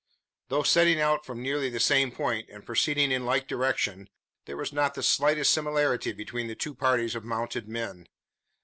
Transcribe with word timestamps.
Though 0.47 0.63
setting 0.63 0.99
out 0.99 1.27
from 1.27 1.43
nearly 1.43 1.69
the 1.69 1.79
same 1.79 2.09
point, 2.11 2.49
and 2.49 2.65
proceeding 2.65 3.11
in 3.11 3.21
a 3.21 3.25
like 3.25 3.47
direction, 3.47 4.09
there 4.45 4.57
was 4.57 4.73
not 4.73 4.95
the 4.95 5.03
slightest 5.03 5.53
similarity 5.53 6.11
between 6.11 6.47
the 6.47 6.55
two 6.55 6.73
parties 6.73 7.13
of 7.13 7.23
mounted 7.23 7.67
men. 7.67 8.07